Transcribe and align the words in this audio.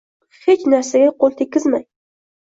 Hech 0.45 0.63
narsaga 0.73 1.11
qo’l 1.23 1.35
tekkizmang. 1.41 1.83